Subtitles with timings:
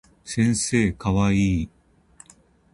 [0.25, 1.69] 先生かわいい